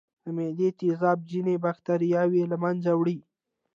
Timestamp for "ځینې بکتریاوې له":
1.31-2.57